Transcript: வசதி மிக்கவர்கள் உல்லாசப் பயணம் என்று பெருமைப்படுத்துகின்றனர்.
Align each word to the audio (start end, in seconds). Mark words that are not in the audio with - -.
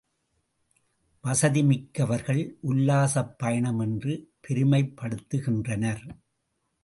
வசதி 1.23 1.63
மிக்கவர்கள் 1.63 2.41
உல்லாசப் 2.63 3.37
பயணம் 3.37 3.79
என்று 3.79 4.33
பெருமைப்படுத்துகின்றனர். 4.47 6.03